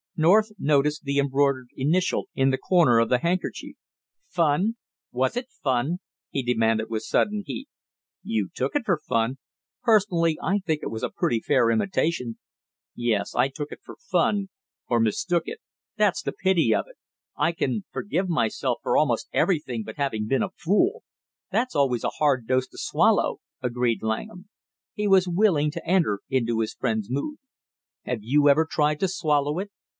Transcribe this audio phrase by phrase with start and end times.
[0.17, 3.75] North noticed the embroidered initial in the corner of the handkerchief.
[4.27, 4.75] "Fun!
[5.11, 5.97] Was it fun?"
[6.29, 7.67] he demanded with sudden heat.
[8.23, 9.37] "You took it for fun.
[9.83, 12.37] Personally I think it was a pretty fair imitation."
[12.95, 14.49] "Yes, I took it for fun,
[14.87, 15.59] or mistook it;
[15.97, 16.97] that's the pity of it!
[17.35, 21.03] I can forgive myself for almost everything but having been a fool!"
[21.51, 24.49] "That's always a hard dose to swallow," agreed Langham.
[24.93, 27.37] He was willing to enter into his friend's mood.
[28.03, 29.71] "Have you ever tried to swallow it?"